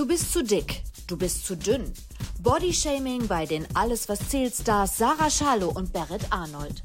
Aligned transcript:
Du 0.00 0.06
bist 0.06 0.32
zu 0.32 0.42
dick, 0.42 0.80
du 1.08 1.18
bist 1.18 1.44
zu 1.44 1.54
dünn. 1.54 1.92
Bodyshaming 2.38 3.28
bei 3.28 3.44
den 3.44 3.66
Alles 3.76 4.08
was 4.08 4.30
zählt 4.30 4.54
Stars 4.54 4.96
Sarah 4.96 5.28
Schalow 5.28 5.68
und 5.68 5.92
Berit 5.92 6.22
Arnold. 6.30 6.82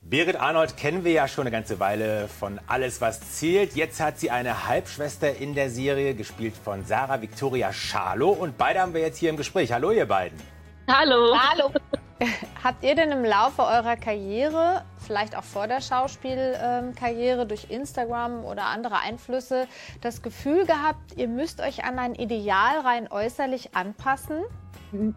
Berit 0.00 0.36
Arnold 0.36 0.78
kennen 0.78 1.04
wir 1.04 1.12
ja 1.12 1.28
schon 1.28 1.42
eine 1.42 1.50
ganze 1.50 1.80
Weile 1.80 2.28
von 2.28 2.58
Alles, 2.66 3.02
was 3.02 3.34
zählt. 3.34 3.76
Jetzt 3.76 4.00
hat 4.00 4.18
sie 4.18 4.30
eine 4.30 4.66
Halbschwester 4.66 5.36
in 5.36 5.54
der 5.54 5.68
Serie, 5.68 6.14
gespielt 6.14 6.54
von 6.56 6.86
Sarah 6.86 7.20
Victoria 7.20 7.70
Schalow. 7.70 8.30
Und 8.30 8.56
beide 8.56 8.80
haben 8.80 8.94
wir 8.94 9.02
jetzt 9.02 9.18
hier 9.18 9.28
im 9.28 9.36
Gespräch. 9.36 9.70
Hallo, 9.70 9.90
ihr 9.90 10.06
beiden. 10.06 10.40
Hallo. 10.88 11.36
Hallo. 11.36 11.70
Habt 12.64 12.84
ihr 12.84 12.94
denn 12.94 13.12
im 13.12 13.24
Laufe 13.26 13.60
eurer 13.60 13.96
Karriere, 13.96 14.82
vielleicht 15.10 15.36
auch 15.36 15.42
vor 15.42 15.66
der 15.66 15.80
Schauspielkarriere 15.80 17.44
durch 17.44 17.68
Instagram 17.68 18.44
oder 18.44 18.66
andere 18.66 19.00
Einflüsse, 19.00 19.66
das 20.02 20.22
Gefühl 20.22 20.66
gehabt, 20.66 21.16
ihr 21.16 21.26
müsst 21.26 21.60
euch 21.60 21.82
an 21.82 21.98
ein 21.98 22.14
Ideal 22.14 22.78
rein 22.78 23.10
äußerlich 23.10 23.74
anpassen? 23.74 24.44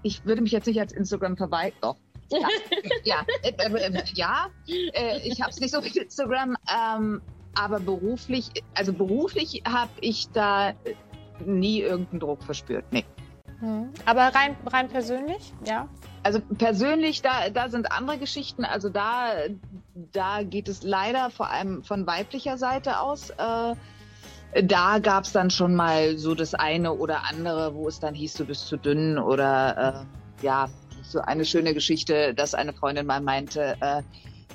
Ich 0.02 0.25
würde 0.25 0.41
mich 0.41 0.52
jetzt 0.52 0.66
nicht 0.66 0.79
als 0.79 0.93
Instagram 0.93 1.38
verweigern. 1.38 1.77
Doch. 1.81 1.95
Ja, 2.31 2.47
ja, 3.03 3.25
äh, 3.43 3.52
äh, 3.52 4.03
ja. 4.16 4.47
Äh, 4.67 5.19
ich 5.27 5.39
habe 5.41 5.52
es 5.52 5.59
nicht 5.59 5.71
so 5.71 5.79
mit 5.79 5.95
Instagram, 5.95 6.57
ähm, 6.75 7.21
aber 7.53 7.80
beruflich, 7.80 8.49
also 8.73 8.94
beruflich 8.94 9.61
habe 9.67 9.91
ich 10.02 10.27
da 10.31 10.73
nie 11.45 11.81
irgendeinen 11.81 12.19
Druck 12.19 12.41
verspürt. 12.41 12.85
Nee. 12.89 13.05
Hm. 13.59 13.91
Aber 14.05 14.23
rein, 14.33 14.57
rein 14.66 14.89
persönlich, 14.89 15.53
ja? 15.67 15.88
Also 16.23 16.39
persönlich, 16.39 17.21
da, 17.21 17.49
da 17.49 17.69
sind 17.69 17.91
andere 17.91 18.17
Geschichten. 18.17 18.66
Also 18.66 18.89
da, 18.89 19.33
da 19.95 20.43
geht 20.43 20.67
es 20.67 20.83
leider 20.83 21.29
vor 21.29 21.49
allem 21.49 21.83
von 21.83 22.07
weiblicher 22.07 22.57
Seite 22.57 22.99
aus. 22.99 23.29
Äh, 23.31 23.75
da 24.63 24.99
gab 24.99 25.23
es 25.23 25.31
dann 25.31 25.49
schon 25.49 25.75
mal 25.75 26.17
so 26.17 26.35
das 26.35 26.53
eine 26.53 26.93
oder 26.93 27.27
andere, 27.29 27.73
wo 27.73 27.88
es 27.88 27.99
dann 27.99 28.13
hieß, 28.13 28.35
du 28.35 28.45
bist 28.45 28.67
zu 28.67 28.77
dünn 28.77 29.17
oder 29.17 30.05
äh, 30.39 30.44
ja, 30.45 30.69
so 31.02 31.19
eine 31.19 31.45
schöne 31.45 31.73
Geschichte, 31.73 32.33
dass 32.33 32.53
eine 32.53 32.73
Freundin 32.73 33.05
mal 33.05 33.21
meinte, 33.21 33.75
äh, 33.81 34.03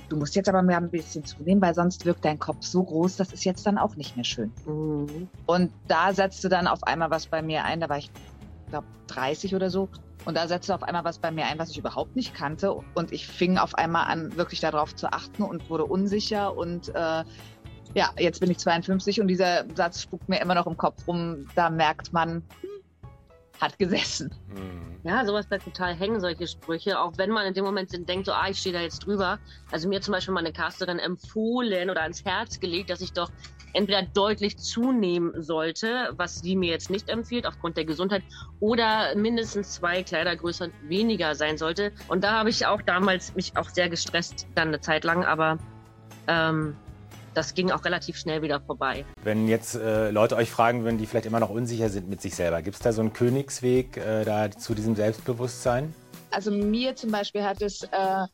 du 0.08 0.16
musst 0.16 0.36
jetzt 0.36 0.48
aber 0.48 0.62
mehr 0.62 0.78
ein 0.78 0.90
bisschen 0.90 1.24
zunehmen, 1.24 1.60
weil 1.60 1.74
sonst 1.74 2.04
wirkt 2.06 2.24
dein 2.24 2.38
Kopf 2.38 2.58
so 2.60 2.82
groß, 2.82 3.16
das 3.16 3.32
ist 3.32 3.44
jetzt 3.44 3.66
dann 3.66 3.78
auch 3.78 3.96
nicht 3.96 4.16
mehr 4.16 4.24
schön. 4.24 4.52
Mhm. 4.66 5.28
Und 5.46 5.72
da 5.88 6.14
setzte 6.14 6.48
dann 6.48 6.66
auf 6.66 6.84
einmal 6.84 7.10
was 7.10 7.26
bei 7.26 7.42
mir 7.42 7.64
ein, 7.64 7.80
da 7.80 7.88
war 7.88 7.98
ich, 7.98 8.10
glaube 8.68 8.86
30 9.08 9.54
oder 9.54 9.70
so. 9.70 9.88
Und 10.24 10.36
da 10.36 10.46
setzte 10.46 10.74
auf 10.74 10.82
einmal 10.82 11.04
was 11.04 11.18
bei 11.18 11.30
mir 11.30 11.46
ein, 11.46 11.58
was 11.58 11.70
ich 11.70 11.78
überhaupt 11.78 12.16
nicht 12.16 12.34
kannte. 12.34 12.72
Und 12.94 13.12
ich 13.12 13.26
fing 13.26 13.56
auf 13.56 13.74
einmal 13.74 14.06
an, 14.06 14.36
wirklich 14.36 14.60
darauf 14.60 14.94
zu 14.94 15.12
achten 15.12 15.42
und 15.42 15.70
wurde 15.70 15.84
unsicher. 15.84 16.56
Und 16.56 16.88
äh, 16.90 17.24
ja, 17.94 18.10
jetzt 18.18 18.40
bin 18.40 18.50
ich 18.50 18.58
52 18.58 19.20
und 19.20 19.28
dieser 19.28 19.64
Satz 19.74 20.02
spuckt 20.02 20.28
mir 20.28 20.40
immer 20.40 20.54
noch 20.54 20.66
im 20.66 20.76
Kopf 20.76 21.06
rum. 21.06 21.46
Da 21.54 21.70
merkt 21.70 22.12
man, 22.12 22.42
hat 23.60 23.78
gesessen. 23.78 24.34
Mhm. 24.48 24.88
Ja, 25.04 25.24
sowas 25.24 25.46
bleibt 25.46 25.64
total 25.64 25.94
hängen, 25.94 26.20
solche 26.20 26.46
Sprüche. 26.46 26.98
Auch 27.00 27.12
wenn 27.16 27.30
man 27.30 27.46
in 27.46 27.54
dem 27.54 27.64
Moment 27.64 27.90
denkt, 28.08 28.26
so, 28.26 28.32
ah, 28.32 28.48
ich 28.48 28.58
stehe 28.58 28.72
da 28.72 28.80
jetzt 28.80 29.00
drüber. 29.00 29.38
Also 29.70 29.88
mir 29.88 30.00
zum 30.00 30.12
Beispiel 30.12 30.34
meine 30.34 30.52
Casterin 30.52 30.98
empfohlen 30.98 31.90
oder 31.90 32.02
ans 32.02 32.24
Herz 32.24 32.60
gelegt, 32.60 32.90
dass 32.90 33.00
ich 33.00 33.12
doch 33.12 33.30
entweder 33.72 34.02
deutlich 34.02 34.58
zunehmen 34.58 35.42
sollte, 35.42 36.12
was 36.16 36.40
sie 36.40 36.56
mir 36.56 36.70
jetzt 36.70 36.90
nicht 36.90 37.08
empfiehlt 37.08 37.46
aufgrund 37.46 37.76
der 37.76 37.84
Gesundheit, 37.84 38.22
oder 38.60 39.14
mindestens 39.14 39.74
zwei 39.74 40.02
Kleidergrößen 40.02 40.72
weniger 40.84 41.34
sein 41.34 41.58
sollte. 41.58 41.92
Und 42.08 42.24
da 42.24 42.32
habe 42.32 42.50
ich 42.50 42.66
auch 42.66 42.82
damals 42.82 43.34
mich 43.34 43.56
auch 43.56 43.68
sehr 43.68 43.88
gestresst, 43.88 44.46
dann 44.54 44.68
eine 44.68 44.80
Zeit 44.80 45.04
lang, 45.04 45.24
aber 45.24 45.58
ähm, 46.26 46.76
das 47.34 47.54
ging 47.54 47.70
auch 47.70 47.84
relativ 47.84 48.16
schnell 48.16 48.42
wieder 48.42 48.60
vorbei. 48.60 49.04
Wenn 49.22 49.46
jetzt 49.48 49.76
äh, 49.76 50.10
Leute 50.10 50.36
euch 50.36 50.50
fragen 50.50 50.84
würden, 50.84 50.98
die 50.98 51.06
vielleicht 51.06 51.26
immer 51.26 51.40
noch 51.40 51.50
unsicher 51.50 51.88
sind 51.88 52.08
mit 52.08 52.20
sich 52.20 52.34
selber, 52.34 52.62
gibt 52.62 52.76
es 52.76 52.82
da 52.82 52.92
so 52.92 53.00
einen 53.00 53.12
Königsweg 53.12 53.96
äh, 53.96 54.24
da 54.24 54.50
zu 54.50 54.74
diesem 54.74 54.96
Selbstbewusstsein? 54.96 55.94
Also 56.30 56.50
mir 56.50 56.96
zum 56.96 57.10
Beispiel 57.10 57.44
hat 57.44 57.62
es, 57.62 57.84
äh, 57.84 58.26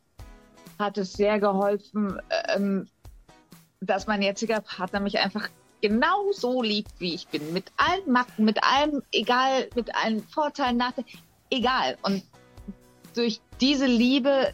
hat 0.79 0.97
es 0.97 1.13
sehr 1.13 1.39
geholfen, 1.39 2.19
ähm, 2.55 2.87
dass 3.85 4.07
mein 4.07 4.21
jetziger 4.21 4.61
Partner 4.61 4.99
mich 4.99 5.19
einfach 5.19 5.49
genau 5.81 6.31
so 6.31 6.61
liebt, 6.61 6.91
wie 6.99 7.13
ich 7.13 7.27
bin. 7.27 7.53
Mit 7.53 7.71
allen 7.77 8.11
Macken, 8.11 8.45
mit 8.45 8.63
allem, 8.63 9.03
egal, 9.11 9.69
mit 9.75 9.93
allen 9.95 10.23
Vorteilen, 10.23 10.77
Nachteilen, 10.77 11.09
egal. 11.49 11.97
Und 12.01 12.23
durch 13.13 13.41
diese 13.61 13.85
Liebe 13.85 14.53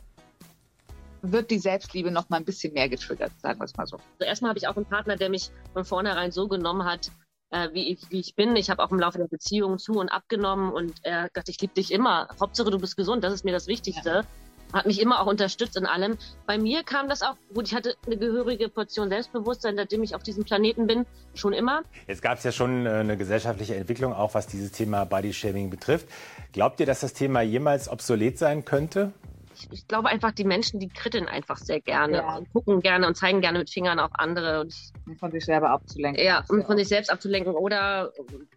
wird 1.21 1.51
die 1.51 1.59
Selbstliebe 1.59 2.11
noch 2.11 2.29
mal 2.29 2.37
ein 2.37 2.45
bisschen 2.45 2.73
mehr 2.73 2.89
getriggert, 2.89 3.31
sagen 3.39 3.59
wir 3.59 3.65
es 3.65 3.75
mal 3.75 3.85
so. 3.85 3.97
Also 3.97 4.25
erstmal 4.25 4.49
habe 4.49 4.59
ich 4.59 4.67
auch 4.67 4.75
einen 4.75 4.85
Partner, 4.85 5.15
der 5.15 5.29
mich 5.29 5.51
von 5.73 5.85
vornherein 5.85 6.31
so 6.31 6.47
genommen 6.47 6.83
hat, 6.83 7.11
äh, 7.51 7.69
wie, 7.73 7.89
ich, 7.89 8.09
wie 8.09 8.19
ich 8.19 8.35
bin. 8.35 8.55
Ich 8.55 8.69
habe 8.69 8.83
auch 8.83 8.91
im 8.91 8.99
Laufe 8.99 9.19
der 9.19 9.27
Beziehung 9.27 9.77
zu 9.77 9.93
und 9.93 10.09
abgenommen 10.09 10.71
und 10.71 10.93
er 11.03 11.23
hat 11.23 11.33
gesagt, 11.33 11.49
ich 11.49 11.61
liebe 11.61 11.73
dich 11.73 11.91
immer. 11.91 12.27
Hauptsache 12.39 12.71
du 12.71 12.79
bist 12.79 12.97
gesund, 12.97 13.23
das 13.23 13.33
ist 13.33 13.45
mir 13.45 13.51
das 13.51 13.67
Wichtigste. 13.67 14.09
Ja 14.09 14.23
hat 14.73 14.85
mich 14.85 15.01
immer 15.01 15.21
auch 15.21 15.27
unterstützt 15.27 15.77
in 15.77 15.85
allem. 15.85 16.17
Bei 16.45 16.57
mir 16.57 16.83
kam 16.83 17.09
das 17.09 17.21
auch, 17.21 17.35
gut, 17.53 17.67
ich 17.67 17.75
hatte 17.75 17.95
eine 18.05 18.17
gehörige 18.17 18.69
Portion 18.69 19.09
Selbstbewusstsein, 19.09 19.75
seitdem 19.75 20.03
ich 20.03 20.15
auf 20.15 20.23
diesem 20.23 20.43
Planeten 20.43 20.87
bin, 20.87 21.05
schon 21.33 21.53
immer. 21.53 21.81
Jetzt 22.07 22.21
gab 22.21 22.37
es 22.37 22.43
ja 22.43 22.51
schon 22.51 22.85
äh, 22.85 22.89
eine 22.89 23.17
gesellschaftliche 23.17 23.75
Entwicklung, 23.75 24.13
auch 24.13 24.33
was 24.33 24.47
dieses 24.47 24.71
Thema 24.71 25.05
Bodyshaming 25.05 25.69
betrifft. 25.69 26.07
Glaubt 26.53 26.79
ihr, 26.79 26.85
dass 26.85 27.01
das 27.01 27.13
Thema 27.13 27.41
jemals 27.41 27.89
obsolet 27.89 28.37
sein 28.37 28.65
könnte? 28.65 29.13
Ich, 29.71 29.87
glaube 29.87 30.09
einfach, 30.09 30.31
die 30.31 30.43
Menschen, 30.43 30.79
die 30.79 30.89
kritteln 30.89 31.27
einfach 31.27 31.57
sehr 31.57 31.79
gerne 31.79 32.17
ja. 32.17 32.37
und 32.37 32.51
gucken 32.51 32.81
gerne 32.81 33.07
und 33.07 33.15
zeigen 33.15 33.41
gerne 33.41 33.59
mit 33.59 33.69
Fingern 33.69 33.99
auf 33.99 34.11
andere. 34.13 34.61
Und 34.61 34.73
um 35.07 35.17
von 35.17 35.31
sich 35.31 35.45
selber 35.45 35.69
abzulenken. 35.69 36.23
Ja, 36.23 36.43
um 36.49 36.63
von 36.63 36.77
sich 36.77 36.87
selbst 36.87 37.11
abzulenken 37.11 37.53
oder 37.53 38.11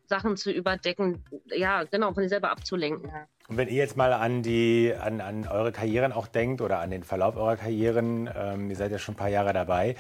Sachen 0.07 0.37
zu 0.37 0.51
überdecken. 0.51 1.25
Ja, 1.47 1.85
genau, 1.85 2.13
von 2.13 2.23
sich 2.23 2.31
selber 2.31 2.51
abzulenken. 2.51 3.09
Ja. 3.09 3.27
Und 3.49 3.59
wenn 3.59 3.69
ihr 3.69 3.75
jetzt 3.75 3.97
mal 3.97 4.13
an 4.13 4.43
die, 4.43 4.95
an, 4.99 5.21
an 5.21 5.47
eure 5.47 5.71
Karrieren 5.71 6.13
auch 6.13 6.27
denkt 6.27 6.63
oder 6.63 6.79
an 6.79 6.91
den 6.91 7.03
Verlauf 7.03 7.37
eurer 7.37 7.57
Karrieren, 7.57 8.31
ähm, 8.35 8.71
ihr 8.71 8.77
seid 8.77 8.91
ja 8.91 8.99
schon 8.99 9.15
ein 9.15 9.19
paar 9.19 9.29
Jahre 9.29 9.53
dabei, 9.53 9.97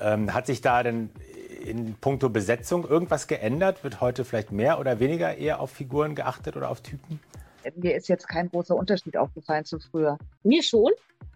ähm, 0.00 0.34
hat 0.34 0.46
sich 0.46 0.60
da 0.60 0.82
denn 0.82 1.10
in 1.64 1.94
puncto 1.94 2.28
Besetzung 2.28 2.88
irgendwas 2.88 3.28
geändert? 3.28 3.84
Wird 3.84 4.00
heute 4.00 4.24
vielleicht 4.24 4.50
mehr 4.50 4.80
oder 4.80 4.98
weniger 4.98 5.36
eher 5.36 5.60
auf 5.60 5.70
Figuren 5.70 6.14
geachtet 6.14 6.56
oder 6.56 6.70
auf 6.70 6.80
Typen? 6.80 7.20
Mir 7.76 7.96
ist 7.96 8.08
jetzt 8.08 8.28
kein 8.28 8.48
großer 8.50 8.74
Unterschied 8.74 9.16
aufgefallen 9.16 9.64
zu 9.64 9.78
früher. 9.78 10.18
Mir 10.42 10.62
schon, 10.62 10.92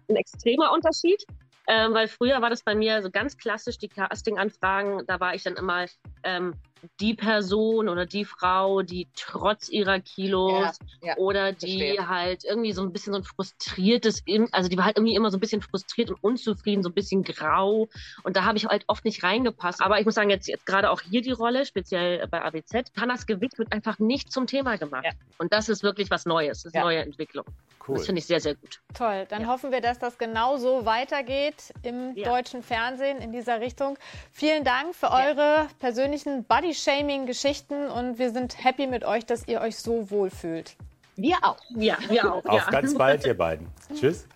ein 0.09 0.15
extremer 0.15 0.71
Unterschied. 0.71 1.25
Ähm, 1.67 1.93
weil 1.93 2.09
früher 2.09 2.41
war 2.41 2.49
das 2.49 2.61
bei 2.61 2.75
mir 2.75 3.01
so 3.01 3.09
ganz 3.09 3.37
klassisch, 3.37 3.77
die 3.77 3.87
Casting-Anfragen, 3.87 5.03
da 5.07 5.19
war 5.21 5.33
ich 5.33 5.43
dann 5.43 5.55
immer 5.55 5.85
ähm, 6.23 6.55
die 6.99 7.13
Person 7.13 7.89
oder 7.89 8.05
die 8.05 8.25
Frau, 8.25 8.81
die 8.81 9.07
trotz 9.15 9.69
ihrer 9.69 9.99
Kilos 9.99 10.77
ja, 11.01 11.09
ja, 11.09 11.17
oder 11.17 11.51
die 11.51 11.79
verstehe. 11.79 12.07
halt 12.07 12.43
irgendwie 12.43 12.73
so 12.73 12.81
ein 12.81 12.91
bisschen 12.91 13.13
so 13.13 13.19
ein 13.19 13.23
frustriertes, 13.23 14.23
also 14.51 14.69
die 14.69 14.77
war 14.77 14.85
halt 14.85 14.97
irgendwie 14.97 15.15
immer 15.15 15.31
so 15.31 15.37
ein 15.37 15.39
bisschen 15.39 15.61
frustriert 15.61 16.09
und 16.09 16.23
unzufrieden, 16.23 16.83
so 16.83 16.89
ein 16.89 16.93
bisschen 16.93 17.23
grau 17.23 17.87
und 18.23 18.35
da 18.35 18.43
habe 18.43 18.57
ich 18.57 18.65
halt 18.65 18.83
oft 18.87 19.05
nicht 19.05 19.23
reingepasst. 19.23 19.81
Aber 19.81 19.99
ich 19.99 20.05
muss 20.05 20.15
sagen, 20.15 20.29
jetzt, 20.29 20.47
jetzt 20.47 20.65
gerade 20.65 20.91
auch 20.91 21.01
hier 21.01 21.21
die 21.21 21.31
Rolle, 21.31 21.65
speziell 21.65 22.27
bei 22.27 22.43
AWZ, 22.43 22.91
Hannas 22.99 23.25
Gewicht 23.25 23.57
wird 23.57 23.71
einfach 23.71 23.99
nicht 23.99 24.31
zum 24.31 24.47
Thema 24.47 24.77
gemacht. 24.77 25.05
Ja. 25.05 25.11
Und 25.37 25.53
das 25.53 25.69
ist 25.69 25.83
wirklich 25.83 26.09
was 26.11 26.25
Neues, 26.25 26.63
das 26.63 26.73
ist 26.73 26.79
neue 26.79 26.99
Entwicklung. 26.99 27.45
Cool. 27.85 27.97
Das 27.97 28.05
finde 28.05 28.19
ich 28.19 28.25
sehr, 28.25 28.39
sehr 28.39 28.55
gut. 28.55 28.79
Toll, 28.93 29.25
dann 29.27 29.47
hoffen 29.47 29.71
wir, 29.71 29.81
dass 29.81 29.99
das 29.99 30.17
genauso 30.17 30.85
weitergeht 30.85 31.73
im 31.81 32.15
deutschen 32.15 32.63
Fernsehen 32.63 33.17
in 33.19 33.33
dieser 33.33 33.59
Richtung. 33.59 33.97
Vielen 34.31 34.63
Dank 34.63 34.95
für 34.95 35.11
eure 35.11 35.67
persönlichen 35.79 36.45
Buddy 36.45 36.72
Body-Shaming-Geschichten 36.73 37.87
und 37.89 38.17
wir 38.17 38.31
sind 38.31 38.63
happy 38.63 38.87
mit 38.87 39.03
euch, 39.03 39.25
dass 39.25 39.47
ihr 39.47 39.61
euch 39.61 39.77
so 39.77 40.09
wohl 40.09 40.29
fühlt. 40.29 40.75
Wir 41.15 41.37
auch. 41.43 41.57
Ja, 41.69 41.97
wir 42.09 42.33
auch. 42.33 42.45
Auf 42.45 42.65
ja. 42.65 42.69
ganz 42.71 42.97
bald, 42.97 43.25
ihr 43.25 43.37
beiden. 43.37 43.67
Tschüss. 43.95 44.27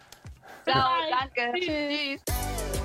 Ciao, 0.65 0.91
danke. 1.09 1.59
Tschüss. 1.59 2.76